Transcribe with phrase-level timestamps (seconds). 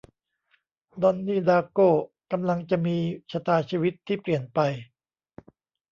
[1.01, 1.89] ดอนนี่ ดาร์โก้
[2.31, 2.97] กำลังจะมี
[3.31, 4.59] ชะตาชีวิตที่เปลี่ยนไป